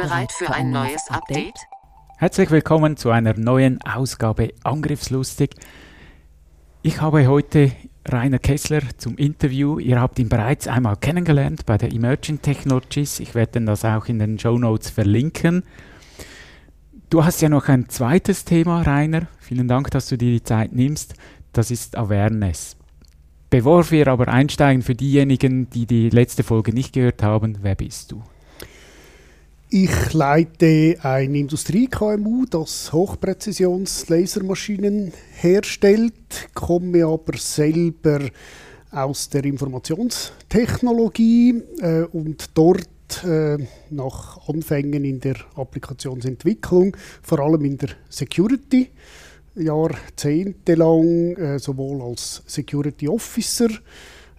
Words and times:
Bereit 0.00 0.32
für 0.32 0.50
ein 0.50 0.70
neues 0.70 1.10
Update? 1.10 1.58
Herzlich 2.16 2.50
willkommen 2.50 2.96
zu 2.96 3.10
einer 3.10 3.34
neuen 3.36 3.82
Ausgabe 3.82 4.54
Angriffslustig. 4.64 5.50
Ich 6.80 7.02
habe 7.02 7.26
heute 7.26 7.72
Rainer 8.08 8.38
Kessler 8.38 8.80
zum 8.96 9.18
Interview. 9.18 9.78
Ihr 9.78 10.00
habt 10.00 10.18
ihn 10.18 10.30
bereits 10.30 10.68
einmal 10.68 10.96
kennengelernt 10.96 11.66
bei 11.66 11.76
der 11.76 11.92
Emerging 11.92 12.40
Technologies. 12.40 13.20
Ich 13.20 13.34
werde 13.34 13.60
das 13.60 13.84
auch 13.84 14.06
in 14.06 14.18
den 14.18 14.38
Show 14.38 14.56
Notes 14.56 14.88
verlinken. 14.88 15.64
Du 17.10 17.22
hast 17.22 17.42
ja 17.42 17.50
noch 17.50 17.68
ein 17.68 17.90
zweites 17.90 18.46
Thema, 18.46 18.80
Rainer. 18.80 19.26
Vielen 19.38 19.68
Dank, 19.68 19.90
dass 19.90 20.08
du 20.08 20.16
dir 20.16 20.30
die 20.30 20.42
Zeit 20.42 20.72
nimmst. 20.72 21.12
Das 21.52 21.70
ist 21.70 21.98
Awareness. 21.98 22.78
Bevor 23.50 23.90
wir 23.90 24.08
aber 24.08 24.28
einsteigen, 24.28 24.80
für 24.80 24.94
diejenigen, 24.94 25.68
die 25.68 25.84
die 25.84 26.08
letzte 26.08 26.42
Folge 26.42 26.72
nicht 26.72 26.94
gehört 26.94 27.22
haben, 27.22 27.58
wer 27.60 27.74
bist 27.74 28.12
du? 28.12 28.22
Ich 29.72 30.12
leite 30.14 30.96
ein 31.04 31.36
Industrie-KMU, 31.36 32.44
das 32.50 32.92
Hochpräzisions-Lasermaschinen 32.92 35.12
herstellt, 35.30 36.48
komme 36.54 37.04
aber 37.04 37.38
selber 37.38 38.18
aus 38.90 39.28
der 39.28 39.44
Informationstechnologie 39.44 41.62
äh, 41.82 42.02
und 42.02 42.50
dort 42.54 43.22
äh, 43.24 43.58
nach 43.90 44.48
Anfängen 44.48 45.04
in 45.04 45.20
der 45.20 45.36
Applikationsentwicklung, 45.54 46.96
vor 47.22 47.38
allem 47.38 47.64
in 47.64 47.78
der 47.78 47.90
Security, 48.08 48.90
jahrzehntelang 49.54 51.36
äh, 51.36 51.60
sowohl 51.60 52.02
als 52.02 52.42
Security 52.44 53.06
Officer 53.06 53.68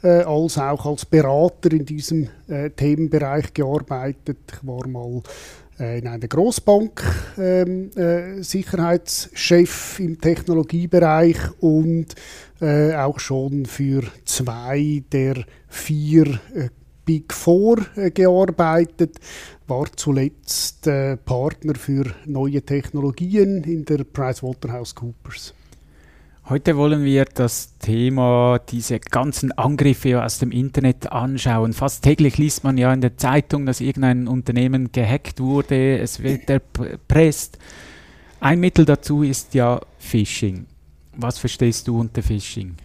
äh, 0.04 0.24
als 0.24 0.58
auch 0.58 0.86
als 0.86 1.06
Berater 1.06 1.72
in 1.72 1.86
diesem 1.86 2.28
äh, 2.48 2.70
Themenbereich 2.70 3.54
gearbeitet. 3.54 4.40
Ich 4.52 4.68
war 4.68 4.88
mal 4.88 5.22
äh, 5.80 6.00
in 6.00 6.08
einer 6.08 6.28
Großbank 6.28 7.02
ähm, 7.38 7.90
äh, 7.96 8.42
Sicherheitschef 8.44 10.00
im 10.00 10.22
Technologiebereich 10.22 11.38
und 11.60 12.08
äh, 12.62 12.94
auch 12.96 13.20
schon 13.20 13.66
für 13.66 14.04
zwei 14.26 15.04
der 15.12 15.44
vier 15.68 16.40
äh, 16.54 16.70
Big 17.04 17.34
Four 17.34 17.78
gearbeitet, 18.14 19.20
war 19.66 19.88
zuletzt 19.96 20.84
Partner 20.84 21.74
für 21.76 22.06
neue 22.28 22.62
Technologien 22.62 23.64
in 23.64 23.84
der 23.86 24.04
PricewaterhouseCoopers. 24.04 25.56
Heute 26.52 26.76
wollen 26.76 27.06
wir 27.06 27.24
das 27.24 27.78
Thema, 27.80 28.60
diese 28.60 29.00
ganzen 29.00 29.54
Angriffe 29.54 30.22
aus 30.22 30.40
dem 30.40 30.52
Internet 30.52 31.10
anschauen. 31.10 31.72
Fast 31.72 32.04
täglich 32.04 32.38
liest 32.38 32.66
man 32.66 32.78
ja 32.78 32.92
in 32.92 33.00
der 33.00 33.16
Zeitung, 33.16 33.66
dass 33.66 33.80
irgendein 33.80 34.28
Unternehmen 34.28 34.92
gehackt 34.92 35.40
wurde, 35.40 36.00
es 36.00 36.22
wird 36.22 36.50
erpresst. 36.50 37.58
Ein 38.42 38.60
Mittel 38.60 38.84
dazu 38.84 39.24
ist 39.24 39.54
ja 39.54 39.80
Phishing. 39.98 40.66
Was 41.16 41.38
verstehst 41.38 41.88
du 41.88 41.98
unter 41.98 42.22
Phishing? 42.22 42.76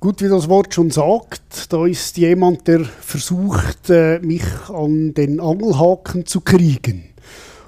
Gut, 0.00 0.22
wie 0.22 0.28
das 0.28 0.48
Wort 0.48 0.72
schon 0.72 0.90
sagt, 0.90 1.70
da 1.70 1.84
ist 1.84 2.16
jemand, 2.16 2.66
der 2.66 2.86
versucht, 2.86 3.90
äh, 3.90 4.18
mich 4.20 4.46
an 4.70 5.12
den 5.12 5.40
Angelhaken 5.40 6.24
zu 6.24 6.40
kriegen. 6.40 7.04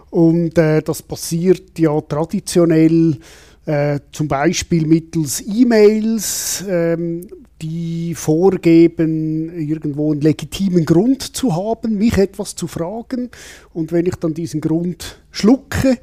Und 0.08 0.56
äh, 0.56 0.80
das 0.80 1.02
passiert 1.02 1.78
ja 1.78 2.00
traditionell 2.00 3.18
äh, 3.66 4.00
zum 4.10 4.28
Beispiel 4.28 4.86
mittels 4.86 5.42
E-Mails, 5.46 6.64
ähm, 6.68 7.26
die 7.60 8.14
vorgeben, 8.14 9.56
irgendwo 9.56 10.12
einen 10.12 10.20
legitimen 10.20 10.84
Grund 10.84 11.22
zu 11.22 11.54
haben, 11.54 11.96
mich 11.96 12.18
etwas 12.18 12.56
zu 12.56 12.66
fragen. 12.66 13.30
Und 13.72 13.92
wenn 13.92 14.06
ich 14.06 14.16
dann 14.16 14.34
diesen 14.34 14.60
Grund 14.60 15.22
schlucke, 15.30 15.98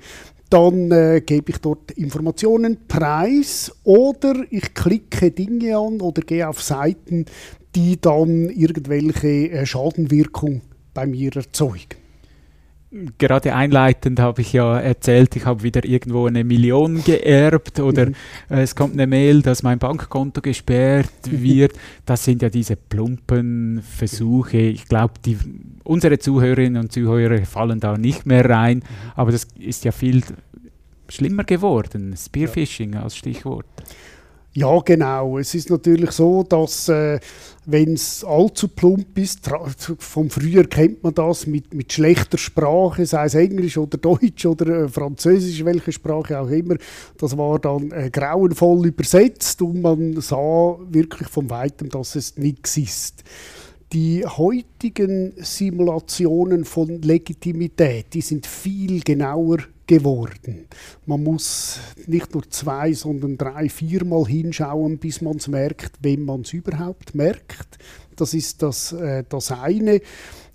dann 0.49 0.91
äh, 0.91 1.21
gebe 1.23 1.51
ich 1.51 1.57
dort 1.57 1.91
Informationen 1.91 2.77
preis 2.87 3.71
oder 3.83 4.33
ich 4.49 4.73
klicke 4.73 5.31
Dinge 5.31 5.77
an 5.77 6.01
oder 6.01 6.21
gehe 6.21 6.47
auf 6.47 6.63
Seiten, 6.63 7.25
die 7.75 7.99
dann 7.99 8.49
irgendwelche 8.49 9.51
äh, 9.51 9.65
Schadenwirkung 9.65 10.61
bei 10.93 11.05
mir 11.05 11.35
erzeugen 11.35 11.98
gerade 13.17 13.53
einleitend 13.53 14.19
habe 14.19 14.41
ich 14.41 14.53
ja 14.53 14.79
erzählt, 14.79 15.35
ich 15.35 15.45
habe 15.45 15.61
wieder 15.61 15.85
irgendwo 15.85 16.25
eine 16.25 16.43
Million 16.43 17.03
geerbt 17.03 17.79
oder 17.79 18.07
mhm. 18.07 18.15
äh, 18.49 18.61
es 18.61 18.75
kommt 18.75 18.93
eine 18.93 19.05
Mail, 19.05 19.41
dass 19.41 19.61
mein 19.63 19.77
Bankkonto 19.77 20.41
gesperrt 20.41 21.09
wird. 21.25 21.73
Das 22.05 22.23
sind 22.23 22.41
ja 22.41 22.49
diese 22.49 22.75
plumpen 22.75 23.81
Versuche. 23.83 24.57
Ich 24.57 24.85
glaube, 24.85 25.13
unsere 25.83 26.17
Zuhörerinnen 26.17 26.81
und 26.81 26.91
Zuhörer 26.91 27.45
fallen 27.45 27.79
da 27.79 27.97
nicht 27.97 28.25
mehr 28.25 28.49
rein, 28.49 28.77
mhm. 28.77 29.11
aber 29.15 29.31
das 29.31 29.47
ist 29.59 29.85
ja 29.85 29.91
viel 29.91 30.23
schlimmer 31.09 31.43
geworden. 31.43 32.15
Spearfishing 32.17 32.95
als 32.95 33.15
Stichwort. 33.15 33.67
Ja, 34.59 34.77
genau. 34.79 35.37
Es 35.37 35.55
ist 35.55 35.69
natürlich 35.69 36.11
so, 36.11 36.43
dass 36.43 36.89
äh, 36.89 37.21
wenn 37.65 37.93
es 37.93 38.25
allzu 38.25 38.67
plump 38.67 39.17
ist, 39.17 39.49
vom 39.99 40.29
früher 40.29 40.65
kennt 40.65 41.01
man 41.01 41.13
das 41.13 41.47
mit, 41.47 41.73
mit 41.73 41.93
schlechter 41.93 42.37
Sprache, 42.37 43.05
sei 43.05 43.23
es 43.23 43.35
Englisch 43.35 43.77
oder 43.77 43.97
Deutsch 43.97 44.45
oder 44.45 44.83
äh, 44.83 44.89
Französisch, 44.89 45.63
welche 45.63 45.93
Sprache 45.93 46.37
auch 46.37 46.49
immer, 46.49 46.75
das 47.17 47.37
war 47.37 47.57
dann 47.59 47.89
äh, 47.91 48.09
grauenvoll 48.09 48.87
übersetzt 48.87 49.61
und 49.61 49.81
man 49.81 50.19
sah 50.19 50.77
wirklich 50.89 51.29
von 51.29 51.49
weitem, 51.49 51.87
dass 51.87 52.15
es 52.15 52.35
nichts 52.35 52.75
ist 52.75 53.23
die 53.91 54.23
heutigen 54.23 55.33
Simulationen 55.37 56.63
von 56.63 57.01
Legitimität, 57.01 58.13
die 58.13 58.21
sind 58.21 58.45
viel 58.45 59.01
genauer 59.01 59.57
geworden. 59.89 60.67
Man 61.07 61.23
muss 61.23 61.79
nicht 62.05 62.31
nur 62.35 62.47
zwei, 62.49 62.93
sondern 62.93 63.37
drei, 63.37 63.69
viermal 63.69 64.23
hinschauen, 64.25 64.99
bis 64.99 65.19
man 65.19 65.37
es 65.37 65.47
merkt, 65.47 65.93
wenn 66.01 66.23
man 66.25 66.41
es 66.41 66.53
überhaupt 66.53 67.15
merkt. 67.15 67.79
Das 68.15 68.35
ist 68.35 68.61
das, 68.61 68.91
äh, 68.93 69.23
das 69.27 69.51
eine. 69.51 69.99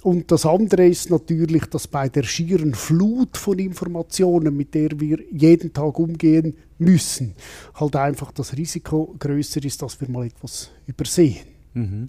Und 0.05 0.31
das 0.31 0.47
andere 0.47 0.87
ist 0.87 1.11
natürlich, 1.11 1.65
dass 1.65 1.89
bei 1.89 2.09
der 2.09 2.23
schieren 2.23 2.75
Flut 2.75 3.37
von 3.37 3.59
Informationen, 3.59 4.57
mit 4.57 4.73
der 4.75 5.01
wir 5.01 5.19
jeden 5.33 5.73
Tag 5.73 5.99
umgehen 5.99 6.57
müssen, 6.79 7.35
halt 7.75 7.97
einfach 7.97 8.31
das 8.31 8.57
Risiko 8.57 9.17
größer 9.19 9.65
ist, 9.65 9.83
dass 9.83 10.01
wir 10.01 10.09
mal 10.09 10.27
etwas 10.27 10.71
übersehen. 10.87 11.47
Mhm. 11.73 12.09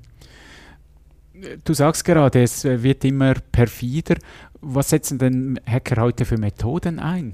Du 1.63 1.73
sagst 1.73 2.05
gerade, 2.05 2.43
es 2.43 2.63
wird 2.63 3.03
immer 3.03 3.33
perfider. 3.51 4.15
Was 4.61 4.89
setzen 4.89 5.17
denn 5.17 5.59
Hacker 5.65 6.01
heute 6.01 6.25
für 6.25 6.37
Methoden 6.37 6.99
ein? 6.99 7.33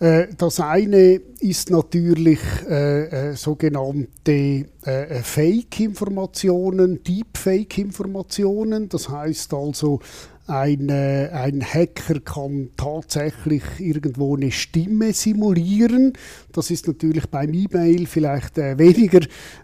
Äh, 0.00 0.26
das 0.36 0.60
eine 0.60 1.20
ist 1.40 1.70
natürlich 1.70 2.40
äh, 2.68 3.30
äh, 3.30 3.36
sogenannte 3.36 4.66
äh, 4.82 5.22
Fake-Informationen, 5.22 7.02
Deepfake-Informationen. 7.02 8.88
Das 8.88 9.08
heißt 9.08 9.54
also, 9.54 10.00
ein, 10.46 10.90
äh, 10.90 11.30
ein 11.32 11.62
Hacker 11.62 12.20
kann 12.20 12.68
tatsächlich 12.76 13.62
irgendwo 13.78 14.36
eine 14.36 14.50
Stimme 14.50 15.12
simulieren. 15.12 16.12
Das 16.52 16.70
ist 16.70 16.86
natürlich 16.86 17.26
beim 17.28 17.54
E-Mail 17.54 18.06
vielleicht 18.06 18.58
äh, 18.58 18.78
weniger 18.78 19.20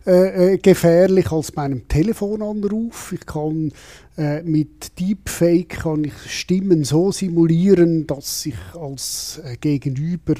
äh, 0.07 0.55
äh 0.55 0.59
gefährlich 0.59 1.31
als 1.31 1.53
bei 1.53 1.63
einem 1.63 1.87
Telefonanruf. 1.87 3.13
Ich 3.13 3.27
kann 3.27 3.73
äh, 4.21 4.43
mit 4.43 5.01
Deepfake 5.01 5.81
kann 5.81 6.05
ich 6.05 6.13
Stimmen 6.27 6.85
so 6.85 7.11
simulieren, 7.11 8.07
dass 8.07 8.45
ich 8.45 8.59
als 8.75 9.41
äh, 9.43 9.57
Gegenüber 9.57 10.35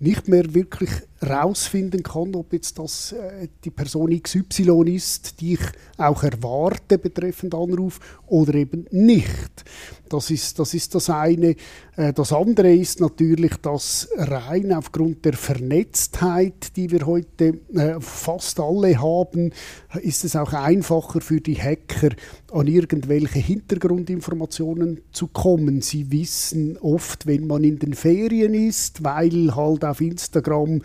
nicht 0.00 0.28
mehr 0.28 0.54
wirklich 0.54 0.90
herausfinden 1.20 2.02
kann, 2.02 2.34
ob 2.34 2.54
jetzt 2.54 2.78
das 2.78 3.12
äh, 3.12 3.48
die 3.62 3.70
Person 3.70 4.18
XY 4.20 4.94
ist, 4.94 5.40
die 5.40 5.54
ich 5.54 5.60
auch 5.98 6.22
erwarte 6.22 6.96
betreffend 6.98 7.54
Anruf 7.54 8.00
oder 8.26 8.54
eben 8.54 8.86
nicht. 8.90 9.64
Das 10.08 10.30
ist, 10.30 10.58
das 10.58 10.72
ist 10.72 10.94
das 10.94 11.10
eine. 11.10 11.54
Äh, 11.96 12.14
das 12.14 12.32
andere 12.32 12.74
ist 12.74 13.00
natürlich, 13.00 13.54
dass 13.58 14.08
rein 14.16 14.72
aufgrund 14.72 15.26
der 15.26 15.34
Vernetztheit, 15.34 16.74
die 16.76 16.90
wir 16.90 17.04
heute 17.04 17.60
äh, 17.74 18.00
fast 18.00 18.58
alle 18.58 18.98
haben, 18.98 19.52
ist 20.00 20.24
es 20.24 20.34
auch 20.34 20.54
einfacher 20.54 21.20
für 21.20 21.42
die 21.42 21.60
Hacker, 21.60 22.10
an 22.52 22.66
irgendwelche 22.66 23.38
Hintergrundinformationen 23.38 25.00
zu 25.12 25.28
kommen. 25.28 25.80
Sie 25.80 26.10
wissen 26.10 26.76
oft, 26.78 27.26
wenn 27.26 27.46
man 27.46 27.64
in 27.64 27.78
den 27.78 27.94
Ferien 27.94 28.54
ist, 28.54 29.04
weil 29.04 29.54
halt 29.54 29.84
auf 29.84 30.00
Instagram 30.00 30.82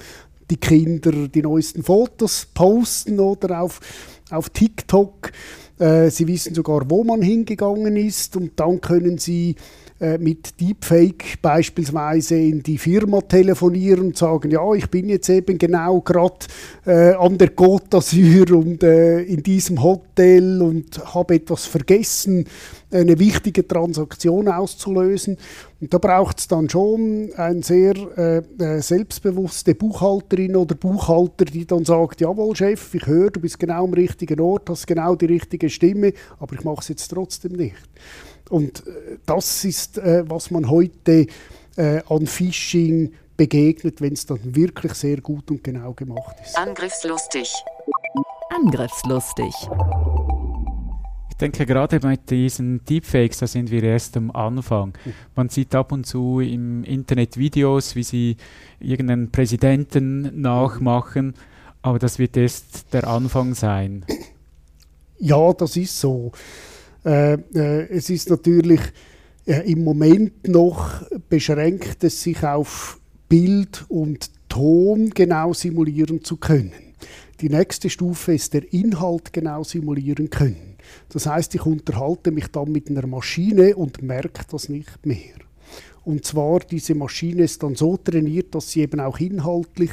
die 0.50 0.58
Kinder 0.58 1.28
die 1.28 1.42
neuesten 1.42 1.84
Fotos 1.84 2.48
posten 2.54 3.20
oder 3.20 3.62
auf, 3.62 3.80
auf 4.30 4.50
TikTok. 4.50 5.32
Äh, 5.80 6.10
sie 6.10 6.28
wissen 6.28 6.54
sogar, 6.54 6.90
wo 6.90 7.04
man 7.04 7.22
hingegangen 7.22 7.98
ist 7.98 8.36
und 8.36 8.52
dann 8.60 8.80
können 8.80 9.18
sie 9.18 9.56
mit 10.20 10.60
Deepfake 10.60 11.42
beispielsweise 11.42 12.36
in 12.36 12.62
die 12.62 12.78
Firma 12.78 13.22
telefonieren 13.22 14.08
und 14.08 14.18
sagen, 14.18 14.52
ja, 14.52 14.74
ich 14.74 14.90
bin 14.90 15.08
jetzt 15.08 15.30
eben 15.30 15.58
genau 15.58 16.02
gerade 16.02 16.36
äh, 16.86 17.14
an 17.14 17.38
der 17.38 17.56
Côte 17.56 17.90
d'Azur 17.90 18.52
und 18.54 18.84
äh, 18.84 19.22
in 19.22 19.42
diesem 19.42 19.82
Hotel 19.82 20.62
und 20.62 21.14
habe 21.16 21.36
etwas 21.36 21.66
vergessen, 21.66 22.46
eine 22.92 23.20
wichtige 23.20 23.68
Transaktion 23.68 24.48
auszulösen. 24.48 25.38
Und 25.82 25.94
da 25.94 25.98
braucht 25.98 26.40
es 26.40 26.48
dann 26.48 26.70
schon 26.70 27.30
eine 27.36 27.62
sehr 27.62 27.96
äh, 28.18 28.38
äh, 28.64 28.82
selbstbewusste 28.82 29.76
Buchhalterin 29.76 30.56
oder 30.56 30.76
Buchhalter, 30.76 31.46
die 31.46 31.66
dann 31.66 31.86
sagt, 31.86 32.22
jawohl 32.22 32.56
Chef, 32.56 32.94
ich 32.94 33.06
höre, 33.06 33.32
du 33.32 33.40
bist 33.40 33.60
genau 33.60 33.84
am 33.84 33.94
richtigen 33.94 34.40
Ort, 34.40 34.70
hast 34.70 34.88
genau 34.88 35.16
die 35.16 35.26
richtige 35.26 35.70
Stimme, 35.70 36.14
aber 36.40 36.56
ich 36.56 36.64
mache 36.64 36.82
es 36.82 36.88
jetzt 36.88 37.10
trotzdem 37.10 37.54
nicht. 37.54 37.76
Und 38.50 38.86
äh, 38.88 39.18
das 39.26 39.66
ist, 39.66 39.98
äh, 39.98 40.24
was 40.28 40.52
man 40.52 40.70
heute 40.70 41.28
äh, 41.78 42.02
an 42.08 42.28
Phishing 42.28 43.14
begegnet, 43.38 44.02
wenn 44.02 44.14
es 44.14 44.26
dann 44.26 44.40
wirklich 44.56 44.94
sehr 44.94 45.20
gut 45.22 45.52
und 45.52 45.64
genau 45.64 45.94
gemacht 45.94 46.36
ist. 46.44 46.58
Angriffslustig. 46.58 47.54
Angriffslustig. 48.50 49.54
Ich 51.30 51.38
denke, 51.38 51.66
gerade 51.66 52.00
bei 52.00 52.16
diesen 52.16 52.86
Deepfakes, 52.86 53.40
da 53.40 53.48
sind 53.48 53.70
wir 53.70 53.84
erst 53.84 54.16
am 54.16 54.32
Anfang. 54.32 54.94
Man 55.36 55.50
sieht 55.50 55.76
ab 55.76 55.92
und 55.92 56.06
zu 56.06 56.40
im 56.40 56.86
Internet 56.86 57.36
Videos, 57.36 57.98
wie 57.98 58.04
sie 58.04 58.38
irgendeinen 58.80 59.32
Präsidenten 59.32 60.40
nachmachen, 60.40 61.34
aber 61.82 62.00
das 62.00 62.20
wird 62.20 62.38
erst 62.38 62.94
der 62.94 63.06
Anfang 63.06 63.54
sein. 63.54 64.06
Ja, 65.20 65.52
das 65.52 65.76
ist 65.76 66.00
so. 66.00 66.32
Äh, 67.06 67.34
äh, 67.34 67.88
es 67.90 68.10
ist 68.10 68.30
natürlich 68.30 68.80
äh, 69.46 69.72
im 69.72 69.84
Moment 69.84 70.48
noch 70.48 71.04
beschränkt 71.30 72.04
es 72.04 72.24
sich 72.24 72.44
auf 72.44 73.00
Bild 73.30 73.86
und 73.90 74.32
Ton 74.50 75.12
genau 75.12 75.54
simulieren 75.54 76.24
zu 76.24 76.38
können. 76.38 76.72
Die 77.42 77.50
nächste 77.50 77.90
Stufe 77.90 78.34
ist 78.34 78.54
der 78.54 78.72
Inhalt 78.74 79.34
genau 79.34 79.64
simulieren 79.64 80.30
können. 80.30 80.78
Das 81.10 81.26
heißt, 81.28 81.54
ich 81.56 81.66
unterhalte 81.66 82.32
mich 82.32 82.48
dann 82.48 82.72
mit 82.72 82.90
einer 82.90 83.06
Maschine 83.06 83.76
und 83.76 84.02
merke 84.02 84.44
das 84.50 84.70
nicht 84.70 85.06
mehr. 85.06 85.36
Und 86.06 86.24
zwar, 86.24 86.60
diese 86.60 86.96
Maschine 86.96 87.44
ist 87.44 87.62
dann 87.64 87.76
so 87.76 87.98
trainiert, 87.98 88.54
dass 88.56 88.72
sie 88.72 88.82
eben 88.82 89.00
auch 89.00 89.20
inhaltlich 89.20 89.92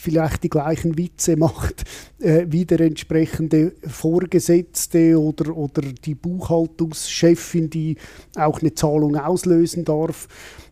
vielleicht 0.00 0.42
die 0.42 0.48
gleichen 0.48 0.96
Witze 0.96 1.36
macht 1.36 1.84
äh, 2.18 2.46
wie 2.48 2.64
der 2.64 2.80
entsprechende 2.80 3.72
Vorgesetzte 3.86 5.20
oder, 5.20 5.56
oder 5.56 5.82
die 5.82 6.14
Buchhaltungschefin, 6.14 7.70
die 7.70 7.96
auch 8.36 8.60
eine 8.60 8.74
Zahlung 8.74 9.16
auslösen 9.16 9.84
darf. 9.84 10.26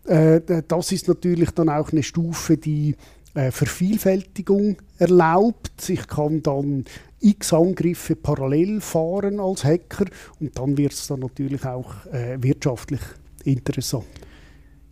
Äh, 0.07 0.41
das 0.67 0.93
ist 0.93 1.09
natürlich 1.09 1.51
dann 1.51 1.69
auch 1.69 1.93
eine 1.93 2.03
Stufe, 2.03 2.57
die 2.57 2.97
äh, 3.35 3.51
Vervielfältigung 3.51 4.77
erlaubt. 4.99 5.89
Ich 5.89 6.07
kann 6.07 6.43
dann 6.43 6.85
x 7.21 7.53
Angriffe 7.53 8.17
parallel 8.17 8.81
fahren 8.81 9.41
als 9.41 9.65
Hacker 9.65 10.07
und 10.41 10.59
dann 10.59 10.79
wird 10.79 10.93
es 10.93 11.07
dann 11.07 11.21
natürlich 11.21 11.65
auch 11.65 12.07
äh, 12.07 12.39
wirtschaftlich 12.41 13.01
interessant. 13.45 14.07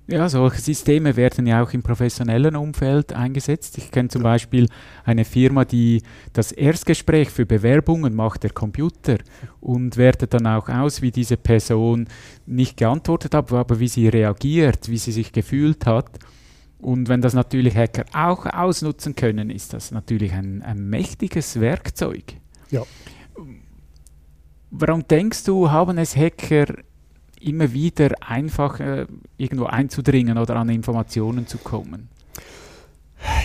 Ja, 0.09 0.29
solche 0.29 0.61
Systeme 0.61 1.17
werden 1.17 1.49
ja 1.49 1.61
auch 1.65 1.73
im 1.73 1.83
professionellen 1.83 2.55
Umfeld 2.55 3.13
eingesetzt. 3.13 3.77
Ich 3.77 3.91
kenne 3.91 4.09
zum 4.09 4.23
Beispiel 4.23 4.69
eine 5.05 5.25
Firma, 5.25 5.65
die 5.65 6.03
das 6.33 6.53
Erstgespräch 6.53 7.29
für 7.31 7.45
Bewerbungen 7.45 8.15
macht, 8.15 8.45
der 8.45 8.51
Computer, 8.51 9.17
und 9.61 9.97
wertet 9.97 10.33
dann 10.33 10.47
auch 10.47 10.69
aus, 10.69 11.03
wie 11.03 11.11
diese 11.11 11.37
Person 11.37 12.07
nicht 12.47 12.77
geantwortet 12.77 13.35
hat, 13.35 13.53
aber 13.53 13.81
wie 13.81 13.89
sie 13.89 14.07
reagiert, 14.07 14.89
wie 14.89 14.99
sie 14.99 15.11
sich 15.11 15.33
gefühlt 15.33 15.87
hat. 15.87 16.21
Und 16.79 17.09
wenn 17.09 17.21
das 17.21 17.35
natürlich 17.35 17.75
Hacker 17.75 18.05
auch 18.13 18.47
ausnutzen 18.47 19.17
können, 19.17 19.51
ist 19.51 19.73
das 19.73 19.91
natürlich 19.91 20.33
ein, 20.35 20.63
ein 20.63 20.89
mächtiges 20.89 21.59
Werkzeug. 21.59 22.35
Ja. 22.71 22.83
Warum 24.71 25.09
denkst 25.09 25.43
du, 25.45 25.71
haben 25.71 25.99
es 25.99 26.15
Hacker 26.15 26.67
immer 27.47 27.73
wieder 27.73 28.11
einfach 28.21 28.81
äh, 28.81 29.07
irgendwo 29.37 29.67
einzudringen 29.67 30.39
oder 30.39 30.57
an 30.57 30.69
Informationen 30.69 31.47
zu 31.47 31.59
kommen? 31.59 32.09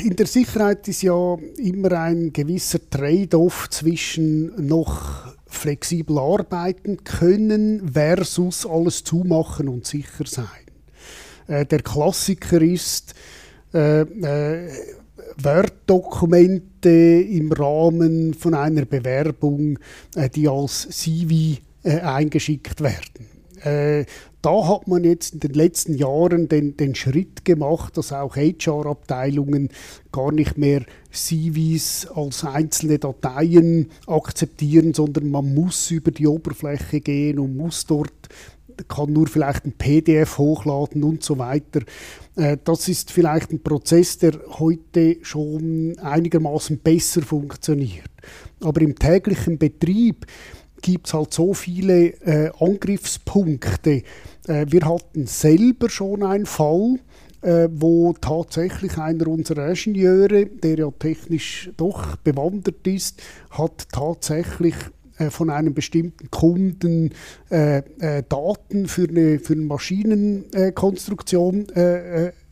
In 0.03 0.15
der 0.15 0.27
Sicherheit 0.27 0.87
ist 0.87 1.01
ja 1.01 1.37
immer 1.57 1.91
ein 1.93 2.33
gewisser 2.33 2.79
Trade-off 2.89 3.69
zwischen 3.69 4.67
noch 4.67 5.33
flexibel 5.47 6.17
arbeiten 6.17 7.03
können 7.03 7.91
versus 7.93 8.65
alles 8.65 9.03
zumachen 9.03 9.67
und 9.67 9.85
sicher 9.85 10.25
sein. 10.25 10.45
Äh, 11.47 11.65
der 11.65 11.81
Klassiker 11.81 12.61
ist, 12.61 13.13
äh, 13.73 14.01
äh, 14.01 14.69
Word-Dokumente 15.37 16.89
im 16.89 17.51
Rahmen 17.51 18.33
von 18.33 18.53
einer 18.53 18.85
Bewerbung, 18.85 19.79
äh, 20.15 20.29
die 20.29 20.47
als 20.47 20.87
CV 20.89 21.61
äh, 21.83 21.99
eingeschickt 21.99 22.81
werden. 22.81 23.40
Äh, 23.63 24.05
da 24.41 24.67
hat 24.67 24.87
man 24.87 25.03
jetzt 25.03 25.35
in 25.35 25.39
den 25.39 25.53
letzten 25.53 25.93
Jahren 25.93 26.49
den, 26.49 26.75
den 26.75 26.95
Schritt 26.95 27.45
gemacht, 27.45 27.95
dass 27.97 28.11
auch 28.11 28.35
HR-Abteilungen 28.35 29.69
gar 30.11 30.31
nicht 30.31 30.57
mehr 30.57 30.83
CVs 31.11 32.07
als 32.07 32.43
einzelne 32.43 32.97
Dateien 32.97 33.91
akzeptieren, 34.07 34.93
sondern 34.93 35.29
man 35.29 35.53
muss 35.53 35.91
über 35.91 36.11
die 36.11 36.27
Oberfläche 36.27 37.01
gehen 37.01 37.37
und 37.37 37.55
muss 37.55 37.85
dort 37.85 38.29
kann 38.87 39.13
nur 39.13 39.27
vielleicht 39.27 39.65
ein 39.65 39.73
PDF 39.73 40.37
hochladen 40.37 41.03
und 41.03 41.23
so 41.23 41.37
weiter. 41.37 41.81
Äh, 42.35 42.57
das 42.63 42.87
ist 42.87 43.11
vielleicht 43.11 43.51
ein 43.51 43.61
Prozess, 43.61 44.17
der 44.17 44.39
heute 44.59 45.17
schon 45.21 45.97
einigermaßen 45.99 46.79
besser 46.79 47.21
funktioniert. 47.21 48.09
Aber 48.61 48.81
im 48.81 48.97
täglichen 48.97 49.57
Betrieb 49.57 50.25
gibt 50.81 51.07
es 51.07 51.13
halt 51.13 51.33
so 51.33 51.53
viele 51.53 52.07
äh, 52.25 52.51
Angriffspunkte. 52.59 54.03
Äh, 54.47 54.65
wir 54.67 54.81
hatten 54.81 55.27
selber 55.27 55.89
schon 55.89 56.23
einen 56.23 56.45
Fall, 56.45 56.99
äh, 57.41 57.67
wo 57.71 58.13
tatsächlich 58.13 58.97
einer 58.97 59.27
unserer 59.27 59.69
Ingenieure, 59.69 60.45
der 60.45 60.77
ja 60.77 60.91
technisch 60.91 61.69
doch 61.77 62.15
bewandert 62.17 62.85
ist, 62.87 63.21
hat 63.51 63.87
tatsächlich 63.91 64.75
äh, 65.21 65.29
von 65.29 65.49
einem 65.49 65.73
bestimmten 65.73 66.29
Kunden 66.31 67.11
äh, 67.49 67.77
äh, 67.99 68.23
Daten 68.27 68.87
für 68.87 69.07
eine, 69.07 69.39
für 69.39 69.53
eine 69.53 69.63
Maschinenkonstruktion 69.63 71.67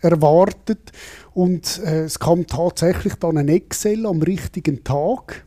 erwartet. 0.01 0.91
Und 1.33 1.79
es 1.79 2.19
kam 2.19 2.47
tatsächlich 2.47 3.15
dann 3.15 3.37
ein 3.37 3.47
Excel 3.47 4.05
am 4.05 4.21
richtigen 4.21 4.83
Tag 4.83 5.45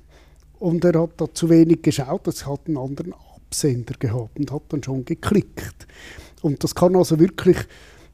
und 0.62 0.84
er 0.84 1.00
hat 1.00 1.20
da 1.20 1.26
zu 1.34 1.50
wenig 1.50 1.82
geschaut, 1.82 2.26
das 2.26 2.46
hat 2.46 2.68
einen 2.68 2.78
anderen 2.78 3.14
Absender 3.34 3.94
gehabt 3.98 4.38
und 4.38 4.52
hat 4.52 4.62
dann 4.68 4.82
schon 4.82 5.04
geklickt. 5.04 5.88
Und 6.40 6.62
das 6.62 6.74
kann 6.74 6.94
also 6.94 7.18
wirklich, 7.18 7.56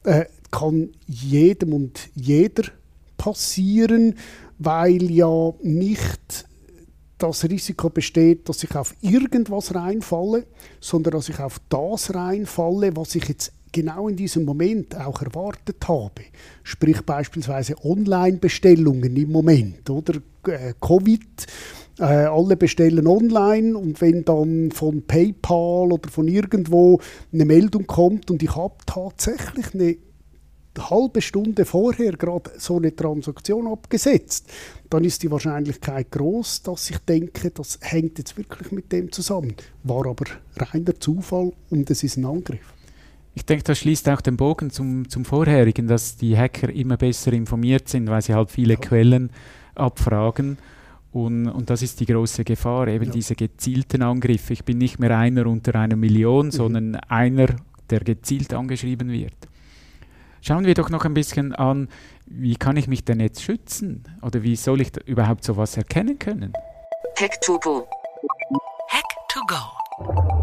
äh, 0.03 0.25
kann 0.49 0.89
jedem 1.05 1.73
und 1.73 2.09
jeder 2.15 2.63
passieren, 3.17 4.15
weil 4.57 5.11
ja 5.11 5.53
nicht 5.61 6.45
das 7.19 7.43
Risiko 7.43 7.89
besteht, 7.89 8.49
dass 8.49 8.63
ich 8.63 8.75
auf 8.75 8.95
irgendwas 9.01 9.75
reinfalle, 9.75 10.47
sondern 10.79 11.11
dass 11.11 11.29
ich 11.29 11.39
auf 11.39 11.59
das 11.69 12.15
reinfalle, 12.15 12.95
was 12.95 13.13
ich 13.13 13.27
jetzt 13.27 13.53
genau 13.71 14.07
in 14.07 14.15
diesem 14.15 14.45
Moment 14.45 14.95
auch 14.95 15.21
erwartet 15.21 15.87
habe. 15.87 16.23
Sprich 16.63 17.01
beispielsweise 17.03 17.75
Online-Bestellungen 17.83 19.15
im 19.15 19.31
Moment 19.31 19.87
oder 19.89 20.15
äh, 20.47 20.73
Covid 20.81 21.45
äh, 21.99 22.03
alle 22.03 22.55
bestellen 22.55 23.07
online 23.07 23.77
und 23.77 24.01
wenn 24.01 24.25
dann 24.25 24.71
von 24.71 25.01
PayPal 25.03 25.91
oder 25.91 26.09
von 26.09 26.27
irgendwo 26.27 26.99
eine 27.33 27.45
Meldung 27.45 27.87
kommt 27.87 28.31
und 28.31 28.41
ich 28.41 28.55
habe 28.55 28.75
tatsächlich 28.85 29.73
eine 29.73 29.97
halbe 30.79 31.21
Stunde 31.21 31.65
vorher 31.65 32.13
gerade 32.13 32.51
so 32.57 32.77
eine 32.77 32.95
Transaktion 32.95 33.67
abgesetzt, 33.67 34.49
dann 34.89 35.03
ist 35.03 35.23
die 35.23 35.31
Wahrscheinlichkeit 35.31 36.11
groß, 36.11 36.63
dass 36.63 36.89
ich 36.89 36.99
denke, 36.99 37.51
das 37.51 37.79
hängt 37.81 38.17
jetzt 38.17 38.37
wirklich 38.37 38.71
mit 38.71 38.91
dem 38.91 39.11
zusammen. 39.11 39.55
War 39.83 40.05
aber 40.07 40.25
reiner 40.55 40.97
Zufall 40.99 41.51
und 41.69 41.89
es 41.89 42.03
ist 42.03 42.17
ein 42.17 42.25
Angriff. 42.25 42.73
Ich 43.35 43.45
denke, 43.45 43.63
das 43.63 43.79
schließt 43.79 44.09
auch 44.09 44.21
den 44.21 44.37
Bogen 44.37 44.69
zum, 44.69 45.07
zum 45.09 45.25
vorherigen, 45.25 45.87
dass 45.87 46.17
die 46.17 46.37
Hacker 46.37 46.69
immer 46.69 46.97
besser 46.97 47.31
informiert 47.33 47.87
sind, 47.87 48.09
weil 48.09 48.21
sie 48.21 48.33
halt 48.33 48.51
viele 48.51 48.73
ja. 48.73 48.79
Quellen 48.79 49.31
abfragen. 49.75 50.57
Und, 51.11 51.47
und 51.47 51.69
das 51.69 51.81
ist 51.81 51.99
die 51.99 52.05
große 52.05 52.43
Gefahr, 52.43 52.87
eben 52.87 53.05
ja. 53.05 53.11
diese 53.11 53.35
gezielten 53.35 54.03
Angriffe. 54.03 54.53
Ich 54.53 54.63
bin 54.63 54.77
nicht 54.77 54.99
mehr 54.99 55.17
einer 55.17 55.47
unter 55.47 55.75
einer 55.75 55.95
Million, 55.95 56.47
mhm. 56.47 56.51
sondern 56.51 56.95
einer, 56.95 57.47
der 57.89 58.01
gezielt 58.01 58.53
angeschrieben 58.53 59.09
wird. 59.11 59.33
Schauen 60.41 60.65
wir 60.65 60.73
doch 60.73 60.89
noch 60.89 61.05
ein 61.05 61.13
bisschen 61.13 61.53
an, 61.53 61.89
wie 62.27 62.55
kann 62.55 62.77
ich 62.77 62.87
mich 62.87 63.03
denn 63.03 63.19
jetzt 63.19 63.41
schützen? 63.41 64.03
Oder 64.21 64.43
wie 64.43 64.55
soll 64.55 64.81
ich 64.81 64.91
überhaupt 65.05 65.43
sowas 65.43 65.75
erkennen 65.75 66.17
können? 66.17 66.53
Hack 67.19 67.41
to 67.41 67.59
go. 67.59 67.87
Hack 68.89 69.03
to 69.29 69.41
go. 69.47 70.38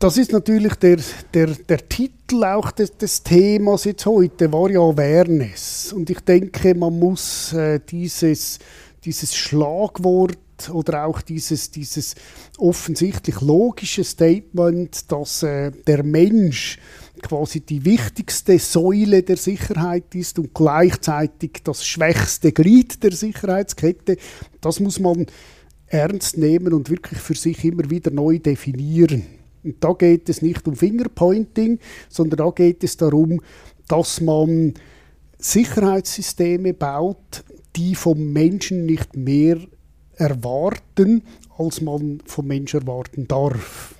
Das 0.00 0.16
ist 0.16 0.30
natürlich 0.30 0.74
der, 0.76 1.00
der, 1.34 1.48
der 1.48 1.88
Titel 1.88 2.44
auch 2.44 2.70
des, 2.70 2.96
des 2.96 3.20
Themas 3.24 3.82
jetzt 3.82 4.06
heute, 4.06 4.52
war 4.52 4.70
ja 4.70 4.78
Awareness. 4.78 5.92
Und 5.92 6.08
ich 6.08 6.20
denke, 6.20 6.72
man 6.76 6.96
muss 6.96 7.52
äh, 7.52 7.80
dieses, 7.80 8.60
dieses 9.04 9.34
Schlagwort 9.34 10.38
oder 10.70 11.04
auch 11.04 11.20
dieses, 11.20 11.72
dieses 11.72 12.14
offensichtlich 12.58 13.40
logische 13.40 14.04
Statement, 14.04 15.10
dass 15.10 15.42
äh, 15.42 15.72
der 15.72 16.04
Mensch 16.04 16.78
quasi 17.20 17.58
die 17.58 17.84
wichtigste 17.84 18.56
Säule 18.60 19.24
der 19.24 19.36
Sicherheit 19.36 20.14
ist 20.14 20.38
und 20.38 20.54
gleichzeitig 20.54 21.62
das 21.64 21.84
schwächste 21.84 22.52
Glied 22.52 23.02
der 23.02 23.10
Sicherheitskette, 23.10 24.16
das 24.60 24.78
muss 24.78 25.00
man 25.00 25.26
ernst 25.88 26.38
nehmen 26.38 26.72
und 26.72 26.88
wirklich 26.88 27.18
für 27.18 27.34
sich 27.34 27.64
immer 27.64 27.90
wieder 27.90 28.12
neu 28.12 28.38
definieren. 28.38 29.37
Und 29.68 29.84
da 29.84 29.92
geht 29.92 30.28
es 30.28 30.40
nicht 30.40 30.66
um 30.66 30.74
Fingerpointing, 30.74 31.78
sondern 32.08 32.38
da 32.38 32.50
geht 32.50 32.82
es 32.82 32.96
darum, 32.96 33.40
dass 33.86 34.20
man 34.20 34.74
Sicherheitssysteme 35.38 36.72
baut, 36.74 37.44
die 37.76 37.94
vom 37.94 38.32
Menschen 38.32 38.86
nicht 38.86 39.16
mehr 39.16 39.58
erwarten, 40.16 41.22
als 41.58 41.80
man 41.80 42.20
vom 42.24 42.46
Menschen 42.46 42.80
erwarten 42.80 43.28
darf. 43.28 43.94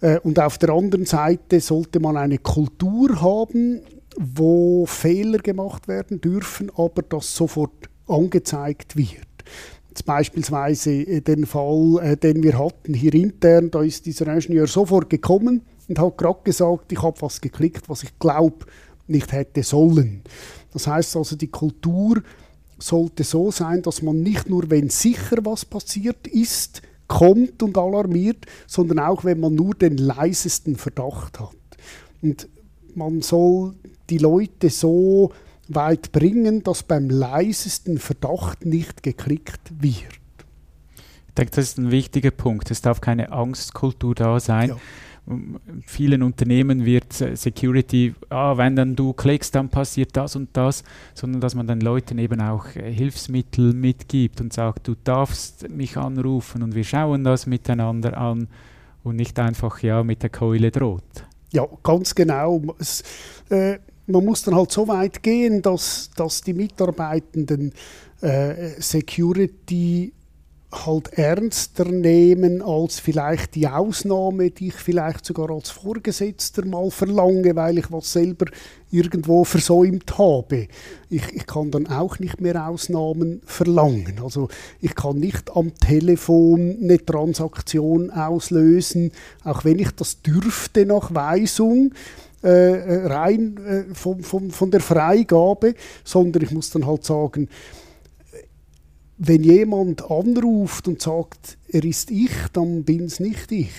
Äh, 0.00 0.18
und 0.20 0.40
auf 0.40 0.58
der 0.58 0.70
anderen 0.70 1.04
Seite 1.04 1.60
sollte 1.60 2.00
man 2.00 2.16
eine 2.16 2.38
Kultur 2.38 3.20
haben, 3.20 3.82
wo 4.16 4.86
Fehler 4.86 5.38
gemacht 5.38 5.88
werden 5.88 6.20
dürfen, 6.20 6.70
aber 6.74 7.02
das 7.02 7.34
sofort 7.34 7.88
angezeigt 8.08 8.96
wird. 8.96 9.26
Beispielsweise 10.06 10.90
äh, 10.92 11.20
den 11.20 11.46
Fall, 11.46 11.98
äh, 12.02 12.16
den 12.16 12.42
wir 12.42 12.58
hatten 12.58 12.94
hier 12.94 13.14
intern, 13.14 13.70
da 13.70 13.82
ist 13.82 14.06
dieser 14.06 14.32
Ingenieur 14.32 14.66
sofort 14.66 15.10
gekommen 15.10 15.62
und 15.88 15.98
hat 15.98 16.18
gerade 16.18 16.40
gesagt, 16.44 16.92
ich 16.92 17.02
habe 17.02 17.20
was 17.20 17.40
geklickt, 17.40 17.88
was 17.88 18.02
ich 18.02 18.18
glaube 18.18 18.66
nicht 19.06 19.32
hätte 19.32 19.62
sollen. 19.62 20.22
Das 20.72 20.86
heißt 20.86 21.16
also, 21.16 21.36
die 21.36 21.48
Kultur 21.48 22.22
sollte 22.78 23.24
so 23.24 23.50
sein, 23.50 23.82
dass 23.82 24.02
man 24.02 24.22
nicht 24.22 24.48
nur, 24.48 24.70
wenn 24.70 24.88
sicher 24.88 25.38
was 25.42 25.64
passiert 25.64 26.26
ist, 26.28 26.82
kommt 27.08 27.62
und 27.62 27.76
alarmiert, 27.76 28.46
sondern 28.66 29.00
auch, 29.00 29.24
wenn 29.24 29.40
man 29.40 29.54
nur 29.54 29.74
den 29.74 29.96
leisesten 29.96 30.76
Verdacht 30.76 31.40
hat. 31.40 31.56
Und 32.22 32.48
man 32.94 33.20
soll 33.20 33.74
die 34.08 34.18
Leute 34.18 34.70
so 34.70 35.32
weit 35.74 36.12
bringen, 36.12 36.62
dass 36.62 36.82
beim 36.82 37.08
leisesten 37.08 37.98
Verdacht 37.98 38.64
nicht 38.64 39.02
geklickt 39.02 39.72
wird. 39.80 40.20
Ich 41.28 41.34
denke, 41.34 41.52
das 41.52 41.64
ist 41.64 41.78
ein 41.78 41.90
wichtiger 41.90 42.32
Punkt. 42.32 42.70
Es 42.70 42.82
darf 42.82 43.00
keine 43.00 43.32
Angstkultur 43.32 44.14
da 44.14 44.40
sein. 44.40 44.70
Ja 44.70 44.76
vielen 45.86 46.22
Unternehmen 46.22 46.84
wird 46.84 47.12
Security, 47.12 48.14
ah, 48.30 48.56
wenn 48.56 48.76
dann 48.76 48.96
du 48.96 49.12
klickst, 49.12 49.54
dann 49.54 49.68
passiert 49.68 50.16
das 50.16 50.36
und 50.36 50.48
das, 50.54 50.82
sondern 51.14 51.40
dass 51.40 51.54
man 51.54 51.66
den 51.66 51.80
Leuten 51.80 52.18
eben 52.18 52.40
auch 52.40 52.66
äh, 52.74 52.92
Hilfsmittel 52.92 53.72
mitgibt 53.72 54.40
und 54.40 54.52
sagt, 54.52 54.88
du 54.88 54.94
darfst 55.04 55.68
mich 55.68 55.96
anrufen 55.96 56.62
und 56.62 56.74
wir 56.74 56.84
schauen 56.84 57.24
das 57.24 57.46
miteinander 57.46 58.16
an 58.16 58.48
und 59.04 59.16
nicht 59.16 59.38
einfach 59.38 59.82
ja 59.82 60.02
mit 60.02 60.22
der 60.22 60.30
Keule 60.30 60.70
droht. 60.70 61.04
Ja, 61.52 61.66
ganz 61.82 62.14
genau. 62.14 62.62
Es, 62.78 63.02
äh, 63.50 63.78
man 64.10 64.24
muss 64.24 64.42
dann 64.42 64.54
halt 64.54 64.72
so 64.72 64.88
weit 64.88 65.22
gehen, 65.22 65.62
dass, 65.62 66.10
dass 66.16 66.42
die 66.42 66.54
Mitarbeitenden 66.54 67.72
äh, 68.20 68.80
Security 68.80 70.12
halt 70.72 71.12
ernster 71.14 71.84
nehmen 71.84 72.62
als 72.62 73.00
vielleicht 73.00 73.56
die 73.56 73.66
Ausnahme, 73.66 74.50
die 74.50 74.68
ich 74.68 74.74
vielleicht 74.74 75.24
sogar 75.24 75.50
als 75.50 75.70
Vorgesetzter 75.70 76.64
mal 76.64 76.90
verlange, 76.90 77.56
weil 77.56 77.78
ich 77.78 77.90
was 77.90 78.12
selber 78.12 78.46
irgendwo 78.92 79.44
versäumt 79.44 80.16
habe. 80.18 80.68
Ich, 81.08 81.28
ich 81.32 81.46
kann 81.46 81.72
dann 81.72 81.88
auch 81.88 82.18
nicht 82.20 82.40
mehr 82.40 82.68
Ausnahmen 82.68 83.40
verlangen. 83.44 84.20
Also 84.22 84.48
ich 84.80 84.94
kann 84.94 85.18
nicht 85.18 85.50
am 85.56 85.74
Telefon 85.74 86.78
eine 86.80 87.04
Transaktion 87.04 88.10
auslösen, 88.10 89.10
auch 89.44 89.64
wenn 89.64 89.78
ich 89.80 89.90
das 89.92 90.22
dürfte 90.22 90.86
nach 90.86 91.12
Weisung. 91.12 91.92
Äh, 92.42 92.48
äh 92.48 93.06
rein 93.06 93.56
äh, 93.58 93.94
von, 93.94 94.22
von, 94.22 94.50
von 94.50 94.70
der 94.70 94.80
Freigabe, 94.80 95.74
sondern 96.04 96.42
ich 96.42 96.50
muss 96.50 96.70
dann 96.70 96.86
halt 96.86 97.04
sagen, 97.04 97.48
wenn 99.18 99.44
jemand 99.44 100.10
anruft 100.10 100.88
und 100.88 101.02
sagt, 101.02 101.58
er 101.68 101.84
ist 101.84 102.10
ich, 102.10 102.32
dann 102.54 102.84
bin 102.84 103.04
es 103.04 103.20
nicht 103.20 103.52
ich. 103.52 103.74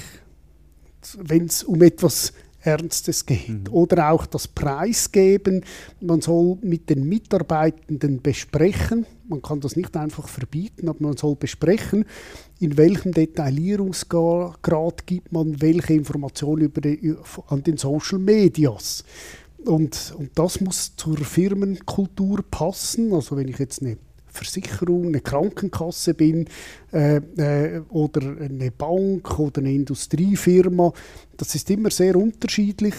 Wenn 1.17 1.45
es 1.45 1.63
um 1.63 1.81
etwas 1.81 2.33
Ernstes 2.61 3.25
geht. 3.25 3.69
Oder 3.71 4.11
auch 4.11 4.25
das 4.25 4.47
Preisgeben. 4.47 5.63
Man 5.99 6.21
soll 6.21 6.57
mit 6.61 6.89
den 6.89 7.07
Mitarbeitenden 7.07 8.21
besprechen. 8.21 9.05
Man 9.27 9.41
kann 9.41 9.59
das 9.61 9.75
nicht 9.75 9.95
einfach 9.97 10.27
verbieten, 10.27 10.89
aber 10.89 11.03
man 11.03 11.17
soll 11.17 11.35
besprechen, 11.35 12.05
in 12.59 12.77
welchem 12.77 13.13
Detaillierungsgrad 13.13 15.07
gibt 15.07 15.31
man 15.31 15.61
welche 15.61 15.93
Informationen 15.93 16.63
über 16.63 16.81
die, 16.81 17.15
an 17.47 17.63
den 17.63 17.77
Social 17.77 18.19
Medias. 18.19 19.03
Und, 19.65 20.13
und 20.17 20.31
das 20.35 20.59
muss 20.59 20.95
zur 20.95 21.17
Firmenkultur 21.17 22.43
passen. 22.49 23.13
Also 23.13 23.37
wenn 23.37 23.47
ich 23.47 23.59
jetzt 23.59 23.81
eine 23.81 23.97
Versicherung, 24.31 25.07
eine 25.07 25.21
Krankenkasse 25.21 26.13
bin 26.13 26.47
äh, 26.93 27.17
äh, 27.17 27.81
oder 27.89 28.21
eine 28.39 28.71
Bank 28.71 29.39
oder 29.39 29.61
eine 29.61 29.71
Industriefirma. 29.71 30.93
Das 31.37 31.55
ist 31.55 31.69
immer 31.69 31.91
sehr 31.91 32.15
unterschiedlich. 32.15 32.95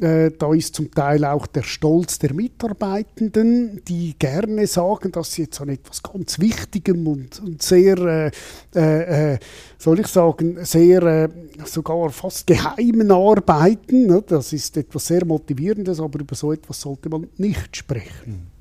Äh, 0.00 0.32
da 0.36 0.52
ist 0.52 0.74
zum 0.74 0.90
Teil 0.90 1.24
auch 1.24 1.46
der 1.46 1.62
Stolz 1.62 2.18
der 2.18 2.34
Mitarbeitenden, 2.34 3.80
die 3.86 4.16
gerne 4.18 4.66
sagen, 4.66 5.12
dass 5.12 5.34
sie 5.34 5.42
jetzt 5.42 5.60
an 5.60 5.68
etwas 5.68 6.02
ganz 6.02 6.40
Wichtigem 6.40 7.06
und, 7.06 7.40
und 7.40 7.62
sehr, 7.62 7.96
äh, 7.98 8.30
äh, 8.74 9.34
äh 9.34 9.38
soll 9.78 10.00
ich 10.00 10.08
sagen, 10.08 10.64
sehr 10.64 11.02
äh, 11.02 11.28
sogar 11.64 12.10
fast 12.10 12.48
geheimen 12.48 13.12
arbeiten. 13.12 14.24
Das 14.26 14.52
ist 14.52 14.76
etwas 14.76 15.06
sehr 15.06 15.24
Motivierendes, 15.24 16.00
aber 16.00 16.18
über 16.20 16.34
so 16.34 16.52
etwas 16.52 16.80
sollte 16.80 17.08
man 17.08 17.28
nicht 17.36 17.76
sprechen. 17.76 18.53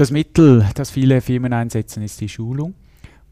Das 0.00 0.10
Mittel, 0.10 0.66
das 0.76 0.90
viele 0.90 1.20
Firmen 1.20 1.52
einsetzen, 1.52 2.02
ist 2.02 2.22
die 2.22 2.28
Schulung. 2.30 2.72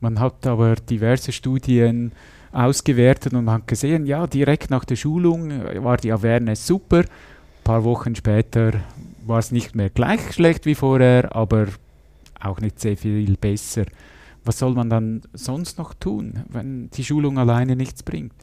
Man 0.00 0.20
hat 0.20 0.46
aber 0.46 0.74
diverse 0.74 1.32
Studien 1.32 2.12
ausgewertet 2.52 3.32
und 3.32 3.46
man 3.46 3.62
hat 3.62 3.66
gesehen, 3.66 4.04
ja, 4.04 4.26
direkt 4.26 4.68
nach 4.68 4.84
der 4.84 4.96
Schulung 4.96 5.50
war 5.82 5.96
die 5.96 6.12
Awareness 6.12 6.66
super. 6.66 6.98
Ein 6.98 7.64
paar 7.64 7.84
Wochen 7.84 8.14
später 8.14 8.72
war 9.26 9.38
es 9.38 9.50
nicht 9.50 9.76
mehr 9.76 9.88
gleich 9.88 10.34
schlecht 10.34 10.66
wie 10.66 10.74
vorher, 10.74 11.34
aber 11.34 11.68
auch 12.38 12.60
nicht 12.60 12.80
sehr 12.80 12.98
viel 12.98 13.34
besser. 13.38 13.86
Was 14.44 14.58
soll 14.58 14.74
man 14.74 14.90
dann 14.90 15.22
sonst 15.32 15.78
noch 15.78 15.94
tun, 15.94 16.44
wenn 16.50 16.90
die 16.90 17.04
Schulung 17.04 17.38
alleine 17.38 17.76
nichts 17.76 18.02
bringt? 18.02 18.34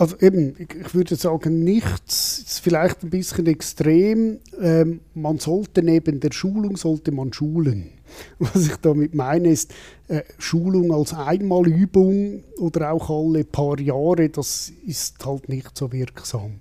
Also 0.00 0.16
eben, 0.20 0.54
ich 0.58 0.94
würde 0.94 1.14
sagen, 1.14 1.62
nichts 1.62 2.38
ist 2.38 2.60
vielleicht 2.60 3.02
ein 3.02 3.10
bisschen 3.10 3.46
extrem. 3.46 4.38
Ähm, 4.58 5.00
man 5.12 5.38
sollte 5.38 5.82
neben 5.82 6.20
der 6.20 6.32
Schulung, 6.32 6.78
sollte 6.78 7.12
man 7.12 7.34
schulen. 7.34 7.90
Was 8.38 8.66
ich 8.66 8.76
damit 8.76 9.14
meine, 9.14 9.50
ist 9.50 9.74
äh, 10.08 10.22
Schulung 10.38 10.90
als 10.90 11.12
Einmalübung 11.12 12.44
oder 12.58 12.92
auch 12.92 13.10
alle 13.10 13.44
paar 13.44 13.78
Jahre, 13.78 14.30
das 14.30 14.72
ist 14.86 15.22
halt 15.26 15.50
nicht 15.50 15.76
so 15.76 15.92
wirksam. 15.92 16.60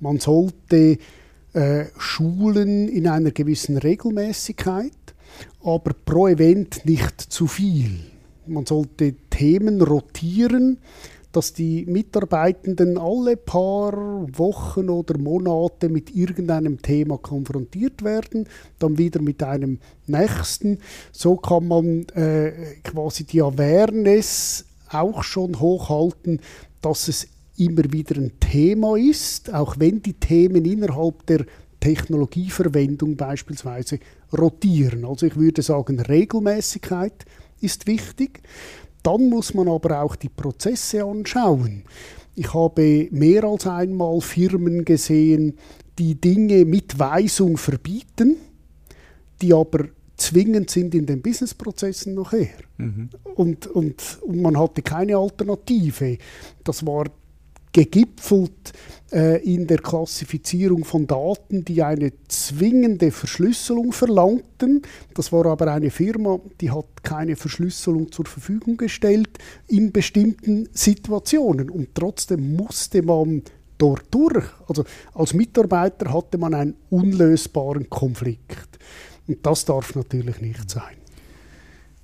Man 0.00 0.18
sollte 0.18 0.96
äh, 1.52 1.84
schulen 1.98 2.88
in 2.88 3.06
einer 3.06 3.32
gewissen 3.32 3.76
Regelmäßigkeit, 3.76 4.92
aber 5.62 5.92
pro 6.06 6.26
Event 6.26 6.86
nicht 6.86 7.20
zu 7.20 7.48
viel. 7.48 7.98
Man 8.46 8.64
sollte 8.64 9.14
Themen 9.28 9.82
rotieren, 9.82 10.78
dass 11.32 11.52
die 11.52 11.84
Mitarbeitenden 11.86 12.96
alle 12.96 13.36
paar 13.36 13.92
Wochen 14.38 14.88
oder 14.88 15.18
Monate 15.18 15.88
mit 15.88 16.14
irgendeinem 16.14 16.80
Thema 16.80 17.18
konfrontiert 17.18 18.02
werden, 18.02 18.48
dann 18.78 18.96
wieder 18.98 19.20
mit 19.20 19.42
einem 19.42 19.78
nächsten. 20.06 20.78
So 21.12 21.36
kann 21.36 21.68
man 21.68 22.08
äh, 22.14 22.52
quasi 22.82 23.24
die 23.24 23.42
Awareness 23.42 24.64
auch 24.90 25.22
schon 25.22 25.60
hochhalten, 25.60 26.40
dass 26.80 27.08
es 27.08 27.28
immer 27.58 27.92
wieder 27.92 28.16
ein 28.16 28.32
Thema 28.40 28.96
ist, 28.96 29.52
auch 29.52 29.76
wenn 29.78 30.00
die 30.00 30.14
Themen 30.14 30.64
innerhalb 30.64 31.26
der 31.26 31.44
Technologieverwendung 31.80 33.16
beispielsweise 33.16 33.98
rotieren. 34.36 35.04
Also 35.04 35.26
ich 35.26 35.36
würde 35.36 35.62
sagen, 35.62 36.00
Regelmäßigkeit 36.00 37.24
ist 37.60 37.86
wichtig. 37.86 38.40
Dann 39.08 39.30
muss 39.30 39.54
man 39.54 39.68
aber 39.68 40.02
auch 40.02 40.16
die 40.16 40.28
Prozesse 40.28 41.02
anschauen. 41.02 41.84
Ich 42.34 42.52
habe 42.52 43.08
mehr 43.10 43.44
als 43.44 43.66
einmal 43.66 44.20
Firmen 44.20 44.84
gesehen, 44.84 45.54
die 45.98 46.14
Dinge 46.14 46.66
mit 46.66 46.98
Weisung 46.98 47.56
verbieten, 47.56 48.36
die 49.40 49.54
aber 49.54 49.86
zwingend 50.18 50.68
sind 50.68 50.94
in 50.94 51.06
den 51.06 51.22
Businessprozessen 51.22 52.16
nachher. 52.16 52.58
Mhm. 52.76 53.08
Und, 53.34 53.66
und, 53.68 54.18
und 54.20 54.42
man 54.42 54.58
hatte 54.58 54.82
keine 54.82 55.16
Alternative. 55.16 56.18
Das 56.62 56.84
war 56.84 57.06
gegipfelt 57.72 58.74
in 59.10 59.66
der 59.66 59.78
Klassifizierung 59.78 60.84
von 60.84 61.06
Daten, 61.06 61.64
die 61.64 61.82
eine 61.82 62.12
zwingende 62.28 63.10
Verschlüsselung 63.10 63.92
verlangten. 63.92 64.82
Das 65.14 65.32
war 65.32 65.46
aber 65.46 65.72
eine 65.72 65.90
Firma, 65.90 66.38
die 66.60 66.70
hat 66.70 67.02
keine 67.02 67.34
Verschlüsselung 67.34 68.12
zur 68.12 68.26
Verfügung 68.26 68.76
gestellt 68.76 69.30
in 69.66 69.92
bestimmten 69.92 70.68
Situationen. 70.72 71.70
Und 71.70 71.94
trotzdem 71.94 72.54
musste 72.54 73.02
man 73.02 73.42
dort 73.78 74.04
durch. 74.10 74.44
Also 74.66 74.84
als 75.14 75.32
Mitarbeiter 75.32 76.12
hatte 76.12 76.36
man 76.36 76.52
einen 76.52 76.74
unlösbaren 76.90 77.88
Konflikt. 77.88 78.78
Und 79.26 79.44
das 79.46 79.64
darf 79.64 79.94
natürlich 79.94 80.40
nicht 80.40 80.70
sein. 80.70 80.98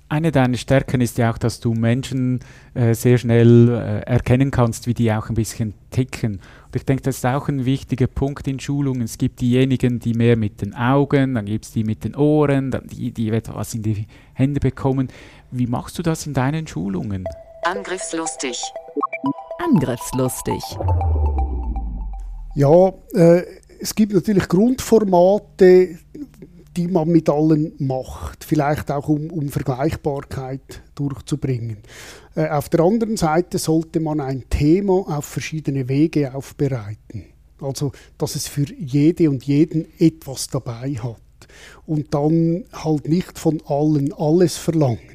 Eine 0.07 0.31
deiner 0.31 0.57
Stärken 0.57 1.01
ist 1.01 1.17
ja 1.17 1.31
auch, 1.31 1.37
dass 1.39 1.59
du 1.59 1.73
Menschen 1.73 2.39
äh, 2.75 2.93
sehr 2.93 3.17
schnell 3.17 3.69
äh, 3.69 4.01
erkennen 4.01 4.51
kannst, 4.51 4.85
wie 4.85 4.93
die 4.93 5.11
auch 5.11 5.29
ein 5.29 5.35
bisschen 5.35 5.73
ticken. 5.89 6.39
Ich 6.75 6.83
denke, 6.83 7.03
das 7.03 7.15
ist 7.15 7.25
auch 7.25 7.47
ein 7.47 7.63
wichtiger 7.63 8.07
Punkt 8.07 8.49
in 8.49 8.59
Schulungen. 8.59 9.03
Es 9.03 9.17
gibt 9.17 9.39
diejenigen, 9.39 9.99
die 9.99 10.13
mehr 10.13 10.35
mit 10.35 10.61
den 10.61 10.75
Augen, 10.75 11.35
dann 11.35 11.45
gibt 11.45 11.63
es 11.63 11.71
die 11.71 11.85
mit 11.85 12.03
den 12.03 12.17
Ohren, 12.17 12.69
dann 12.69 12.85
die, 12.87 13.11
die 13.11 13.29
etwas 13.29 13.73
in 13.75 13.81
die 13.81 14.07
Hände 14.33 14.59
bekommen. 14.59 15.07
Wie 15.51 15.67
machst 15.67 15.97
du 15.97 16.03
das 16.03 16.27
in 16.27 16.33
deinen 16.33 16.67
Schulungen? 16.67 17.23
Angriffslustig. 17.63 18.61
Angriffslustig. 19.57 20.61
Ja, 22.55 22.89
äh, 23.13 23.43
es 23.79 23.95
gibt 23.95 24.13
natürlich 24.13 24.49
Grundformate, 24.49 25.97
die 26.75 26.87
man 26.87 27.07
mit 27.09 27.29
allen 27.29 27.73
macht, 27.79 28.43
vielleicht 28.43 28.91
auch 28.91 29.07
um, 29.07 29.29
um 29.29 29.49
Vergleichbarkeit 29.49 30.81
durchzubringen. 30.95 31.77
Äh, 32.35 32.49
auf 32.49 32.69
der 32.69 32.81
anderen 32.81 33.17
Seite 33.17 33.57
sollte 33.57 33.99
man 33.99 34.19
ein 34.19 34.43
Thema 34.49 35.17
auf 35.17 35.25
verschiedene 35.25 35.87
Wege 35.87 36.33
aufbereiten. 36.33 37.25
Also, 37.61 37.91
dass 38.17 38.35
es 38.35 38.47
für 38.47 38.65
jede 38.73 39.29
und 39.29 39.45
jeden 39.45 39.87
etwas 39.99 40.47
dabei 40.47 40.95
hat. 40.95 41.17
Und 41.85 42.13
dann 42.13 42.65
halt 42.73 43.07
nicht 43.07 43.39
von 43.39 43.61
allen 43.65 44.11
alles 44.13 44.57
verlangen 44.57 45.14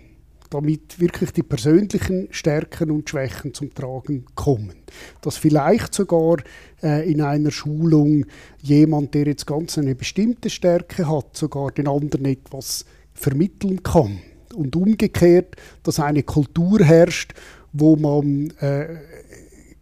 damit 0.50 1.00
wirklich 1.00 1.30
die 1.30 1.44
persönlichen 1.44 2.28
Stärken 2.30 2.90
und 2.90 3.08
Schwächen 3.08 3.54
zum 3.54 3.72
Tragen 3.72 4.26
kommen. 4.34 4.74
Dass 5.22 5.36
vielleicht 5.36 5.94
sogar 5.94 6.38
äh, 6.82 7.10
in 7.10 7.22
einer 7.22 7.52
Schulung 7.52 8.26
jemand, 8.60 9.14
der 9.14 9.26
jetzt 9.26 9.46
ganz 9.46 9.78
eine 9.78 9.94
bestimmte 9.94 10.50
Stärke 10.50 11.08
hat, 11.08 11.36
sogar 11.36 11.70
den 11.70 11.88
anderen 11.88 12.24
etwas 12.24 12.84
vermitteln 13.14 13.82
kann. 13.82 14.18
Und 14.54 14.74
umgekehrt, 14.74 15.54
dass 15.84 16.00
eine 16.00 16.24
Kultur 16.24 16.80
herrscht, 16.80 17.34
wo 17.72 17.94
man 17.94 18.50
äh, 18.58 18.96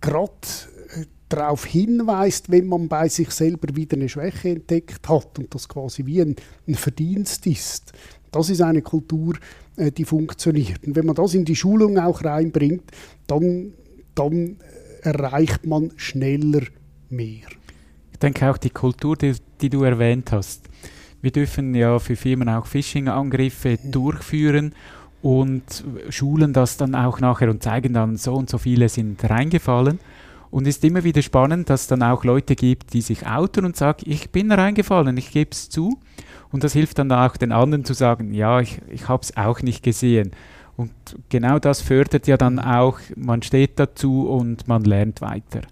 gerade 0.02 0.32
äh, 0.94 1.06
darauf 1.30 1.64
hinweist, 1.64 2.50
wenn 2.50 2.66
man 2.66 2.88
bei 2.88 3.08
sich 3.08 3.30
selber 3.30 3.74
wieder 3.74 3.96
eine 3.96 4.10
Schwäche 4.10 4.50
entdeckt 4.50 5.08
hat 5.08 5.38
und 5.38 5.54
das 5.54 5.68
quasi 5.68 6.04
wie 6.04 6.20
ein, 6.20 6.36
ein 6.66 6.74
Verdienst 6.74 7.46
ist. 7.46 7.92
Das 8.30 8.50
ist 8.50 8.60
eine 8.60 8.82
Kultur, 8.82 9.34
die 9.78 10.04
funktioniert. 10.04 10.86
Und 10.86 10.96
wenn 10.96 11.06
man 11.06 11.14
das 11.14 11.34
in 11.34 11.44
die 11.44 11.56
Schulung 11.56 11.98
auch 11.98 12.24
reinbringt, 12.24 12.90
dann, 13.26 13.72
dann 14.14 14.56
erreicht 15.02 15.66
man 15.66 15.92
schneller 15.96 16.62
mehr. 17.08 17.46
Ich 18.12 18.18
denke 18.18 18.50
auch 18.50 18.58
die 18.58 18.70
Kultur, 18.70 19.16
die, 19.16 19.34
die 19.60 19.70
du 19.70 19.84
erwähnt 19.84 20.32
hast. 20.32 20.68
Wir 21.20 21.30
dürfen 21.30 21.74
ja 21.74 21.98
für 21.98 22.16
Firmen 22.16 22.48
auch 22.48 22.66
Phishing-Angriffe 22.66 23.78
mhm. 23.82 23.90
durchführen 23.90 24.74
und 25.22 25.84
schulen 26.10 26.52
das 26.52 26.76
dann 26.76 26.94
auch 26.94 27.20
nachher 27.20 27.50
und 27.50 27.62
zeigen 27.62 27.92
dann, 27.92 28.16
so 28.16 28.34
und 28.34 28.48
so 28.48 28.58
viele 28.58 28.88
sind 28.88 29.22
reingefallen. 29.28 29.98
Und 30.50 30.66
es 30.66 30.76
ist 30.76 30.84
immer 30.84 31.04
wieder 31.04 31.22
spannend, 31.22 31.68
dass 31.68 31.82
es 31.82 31.86
dann 31.88 32.02
auch 32.02 32.24
Leute 32.24 32.54
gibt, 32.54 32.92
die 32.94 33.02
sich 33.02 33.26
outen 33.26 33.64
und 33.64 33.76
sagen, 33.76 34.04
ich 34.06 34.30
bin 34.30 34.50
reingefallen, 34.50 35.16
ich 35.16 35.30
gebe 35.30 35.50
es 35.52 35.68
zu. 35.68 35.98
Und 36.52 36.64
das 36.64 36.72
hilft 36.72 36.98
dann 36.98 37.12
auch 37.12 37.36
den 37.36 37.52
anderen 37.52 37.84
zu 37.84 37.94
sagen, 37.94 38.32
ja, 38.32 38.60
ich, 38.60 38.80
ich 38.90 39.08
habe 39.08 39.22
es 39.22 39.36
auch 39.36 39.62
nicht 39.62 39.82
gesehen. 39.82 40.32
Und 40.76 40.92
genau 41.28 41.58
das 41.58 41.80
fördert 41.80 42.26
ja 42.26 42.36
dann 42.36 42.58
auch, 42.58 43.00
man 43.16 43.42
steht 43.42 43.78
dazu 43.78 44.28
und 44.28 44.68
man 44.68 44.84
lernt 44.84 45.20
weiter. 45.20 45.62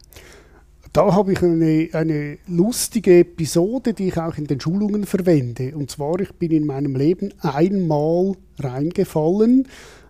Da 0.93 1.15
habe 1.15 1.33
ich 1.33 1.43
eine, 1.43 1.89
eine 1.93 2.39
lustige 2.49 3.21
Episode, 3.21 3.93
die 3.93 4.09
ich 4.09 4.19
auch 4.19 4.37
in 4.37 4.47
den 4.47 4.61
Schulungen 4.61 5.05
verwende. 5.05 5.77
Und 5.77 5.91
zwar, 5.91 6.19
ich 6.21 6.33
bin 6.33 6.51
in 6.51 6.67
meinem 6.67 6.97
Leben 6.97 7.35
einmal 7.41 8.33
reingefallen 8.59 9.69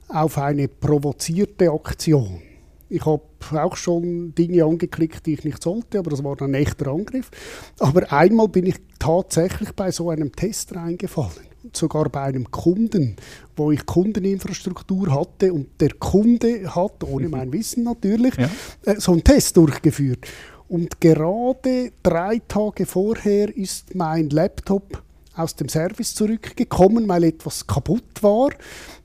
auf 0.09 0.39
eine 0.39 0.69
provozierte 0.69 1.73
Aktion. 1.73 2.41
Ich 2.89 3.05
habe 3.05 3.23
auch 3.53 3.77
schon 3.77 4.35
Dinge 4.35 4.65
angeklickt, 4.65 5.27
die 5.27 5.35
ich 5.35 5.45
nicht 5.45 5.63
sollte, 5.63 5.99
aber 5.99 6.11
das 6.11 6.23
war 6.23 6.41
ein 6.41 6.55
echter 6.55 6.89
Angriff. 6.89 7.31
Aber 7.79 8.13
einmal 8.13 8.49
bin 8.49 8.67
ich 8.67 8.77
tatsächlich 8.99 9.73
bei 9.73 9.91
so 9.91 10.11
einem 10.11 10.33
Test 10.33 10.75
reingefallen. 10.75 11.47
Sogar 11.73 12.09
bei 12.09 12.23
einem 12.23 12.49
Kunden, 12.51 13.17
wo 13.57 13.73
ich 13.73 13.85
Kundeninfrastruktur 13.85 15.13
hatte 15.13 15.53
und 15.53 15.81
der 15.81 15.95
Kunde 15.95 16.75
hat, 16.75 17.03
ohne 17.03 17.29
mein 17.29 17.53
Wissen 17.53 17.83
natürlich, 17.83 18.35
ja. 18.37 18.49
äh, 18.85 19.01
so 19.01 19.13
einen 19.13 19.25
Test 19.25 19.57
durchgeführt. 19.57 20.27
Und 20.69 21.01
gerade 21.01 21.93
drei 22.03 22.41
Tage 22.47 22.87
vorher 22.87 23.57
ist 23.57 23.95
mein 23.95 24.31
Laptop 24.31 25.03
aus 25.37 25.55
dem 25.55 25.69
Service 25.69 26.15
zurückgekommen, 26.15 27.09
weil 27.09 27.25
etwas 27.25 27.67
kaputt 27.67 28.23
war. 28.23 28.51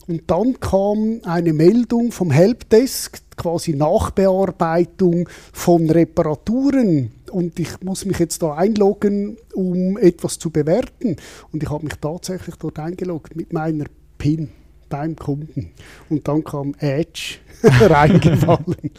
Und 0.07 0.23
dann 0.27 0.59
kam 0.59 1.21
eine 1.23 1.53
Meldung 1.53 2.11
vom 2.11 2.31
Helpdesk, 2.31 3.21
quasi 3.37 3.73
Nachbearbeitung 3.73 5.29
von 5.53 5.89
Reparaturen. 5.89 7.11
Und 7.31 7.59
ich 7.59 7.81
muss 7.81 8.05
mich 8.05 8.19
jetzt 8.19 8.41
da 8.41 8.55
einloggen, 8.55 9.37
um 9.53 9.97
etwas 9.97 10.37
zu 10.37 10.49
bewerten. 10.49 11.15
Und 11.51 11.63
ich 11.63 11.69
habe 11.69 11.85
mich 11.85 11.95
tatsächlich 12.01 12.55
dort 12.55 12.79
eingeloggt 12.79 13.35
mit 13.35 13.53
meiner 13.53 13.85
PIN 14.17 14.49
beim 14.89 15.15
Kunden. 15.15 15.71
Und 16.09 16.27
dann 16.27 16.43
kam 16.43 16.75
Edge 16.79 17.37
reingefallen. 17.63 18.91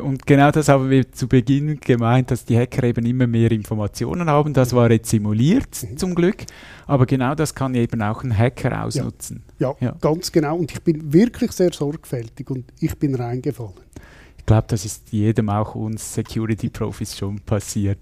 Und 0.00 0.26
genau 0.26 0.50
das 0.50 0.68
haben 0.68 0.90
wir 0.90 1.10
zu 1.12 1.28
Beginn 1.28 1.80
gemeint, 1.80 2.30
dass 2.30 2.44
die 2.44 2.56
Hacker 2.56 2.84
eben 2.84 3.04
immer 3.06 3.26
mehr 3.26 3.50
Informationen 3.50 4.28
haben. 4.28 4.52
Das 4.52 4.72
war 4.74 4.90
jetzt 4.90 5.10
simuliert 5.10 5.82
mhm. 5.82 5.96
zum 5.96 6.14
Glück, 6.14 6.44
aber 6.86 7.06
genau 7.06 7.34
das 7.34 7.54
kann 7.54 7.74
eben 7.74 8.02
auch 8.02 8.22
ein 8.22 8.36
Hacker 8.36 8.84
ausnutzen. 8.84 9.42
Ja, 9.58 9.74
ja, 9.80 9.88
ja, 9.88 9.96
ganz 10.00 10.32
genau. 10.32 10.56
Und 10.56 10.72
ich 10.72 10.82
bin 10.82 11.12
wirklich 11.12 11.52
sehr 11.52 11.72
sorgfältig 11.72 12.50
und 12.50 12.64
ich 12.80 12.96
bin 12.98 13.14
reingefallen. 13.14 13.74
Ich 14.38 14.46
glaube, 14.46 14.66
das 14.68 14.84
ist 14.84 15.12
jedem, 15.12 15.48
auch 15.48 15.74
uns 15.74 16.14
Security-Profis, 16.14 17.16
schon 17.16 17.40
passiert. 17.40 17.98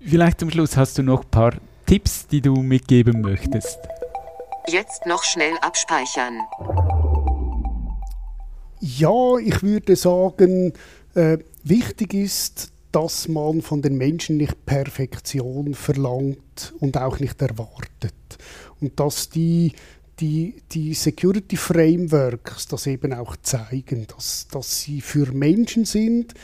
Vielleicht 0.00 0.40
zum 0.40 0.50
Schluss 0.50 0.76
hast 0.76 0.98
du 0.98 1.02
noch 1.02 1.24
ein 1.24 1.30
paar 1.30 1.54
Tipps, 1.86 2.26
die 2.26 2.40
du 2.40 2.56
mitgeben 2.56 3.20
möchtest. 3.20 3.78
Jetzt 4.68 5.06
noch 5.06 5.24
schnell 5.24 5.54
abspeichern. 5.62 6.38
Ja, 8.80 9.36
ich 9.38 9.62
würde 9.62 9.96
sagen, 9.96 10.72
äh, 11.14 11.38
wichtig 11.64 12.14
ist, 12.14 12.70
dass 12.92 13.28
man 13.28 13.60
von 13.60 13.82
den 13.82 13.96
Menschen 13.96 14.36
nicht 14.38 14.64
Perfektion 14.64 15.74
verlangt 15.74 16.72
und 16.80 16.96
auch 16.96 17.18
nicht 17.18 17.40
erwartet. 17.42 18.14
Und 18.80 18.98
dass 18.98 19.28
die, 19.28 19.72
die, 20.20 20.62
die 20.72 20.94
Security 20.94 21.56
Frameworks 21.56 22.66
das 22.68 22.86
eben 22.86 23.12
auch 23.12 23.36
zeigen, 23.42 24.06
dass, 24.06 24.48
dass 24.50 24.80
sie 24.80 25.00
für 25.00 25.32
Menschen 25.32 25.84
sind, 25.84 26.34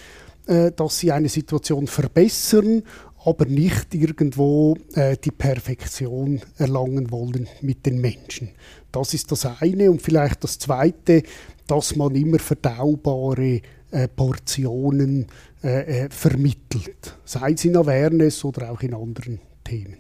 äh, 0.47 0.73
dass 0.73 0.99
sie 0.99 1.12
eine 1.12 1.29
Situation 1.29 1.87
verbessern, 1.87 2.83
aber 3.24 3.46
nicht 3.46 3.94
irgendwo 3.94 4.76
äh, 4.94 5.16
die 5.16 5.30
Perfektion 5.30 6.42
erlangen 6.58 7.10
wollen 7.10 7.48
mit 7.62 7.87
den 7.87 8.00
Menschen. 8.00 8.50
Das 8.92 9.14
ist 9.14 9.32
das 9.32 9.46
eine. 9.46 9.90
Und 9.90 10.02
vielleicht 10.02 10.44
das 10.44 10.58
zweite, 10.58 11.22
dass 11.66 11.96
man 11.96 12.14
immer 12.14 12.38
verdaubare 12.38 13.60
äh, 13.90 14.08
Portionen 14.08 15.26
äh, 15.62 16.04
äh, 16.04 16.10
vermittelt, 16.10 17.16
sei 17.24 17.52
es 17.52 17.64
in 17.64 17.76
Awareness 17.76 18.44
oder 18.44 18.70
auch 18.70 18.80
in 18.82 18.94
anderen 18.94 19.40
Themen. 19.62 19.96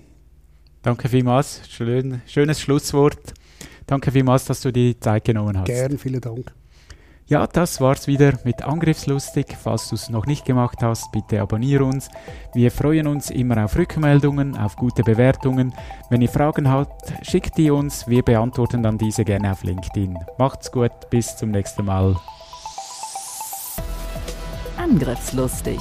Danke 0.82 1.08
vielmals, 1.08 1.62
Schön, 1.70 2.20
schönes 2.26 2.60
Schlusswort. 2.60 3.32
Danke 3.86 4.12
vielmals, 4.12 4.44
dass 4.44 4.60
du 4.60 4.70
die 4.70 4.98
Zeit 5.00 5.24
genommen 5.24 5.58
hast. 5.58 5.66
Gern, 5.66 5.96
vielen 5.96 6.20
Dank. 6.20 6.52
Ja, 7.26 7.46
das 7.46 7.80
war's 7.80 8.06
wieder 8.06 8.34
mit 8.44 8.62
Angriffslustig. 8.62 9.56
Falls 9.58 9.88
du 9.88 9.94
es 9.94 10.10
noch 10.10 10.26
nicht 10.26 10.44
gemacht 10.44 10.82
hast, 10.82 11.10
bitte 11.10 11.40
abonniere 11.40 11.84
uns. 11.84 12.10
Wir 12.52 12.70
freuen 12.70 13.06
uns 13.06 13.30
immer 13.30 13.64
auf 13.64 13.76
Rückmeldungen, 13.76 14.58
auf 14.58 14.76
gute 14.76 15.02
Bewertungen. 15.02 15.72
Wenn 16.10 16.20
ihr 16.20 16.28
Fragen 16.28 16.68
habt, 16.68 17.14
schickt 17.22 17.56
die 17.56 17.70
uns. 17.70 18.06
Wir 18.06 18.22
beantworten 18.22 18.82
dann 18.82 18.98
diese 18.98 19.24
gerne 19.24 19.52
auf 19.52 19.62
LinkedIn. 19.62 20.18
Macht's 20.36 20.70
gut, 20.70 20.92
bis 21.08 21.34
zum 21.34 21.50
nächsten 21.50 21.86
Mal. 21.86 22.14
Angriffslustig. 24.76 25.80